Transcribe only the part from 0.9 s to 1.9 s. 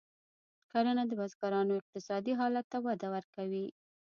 د بزګرانو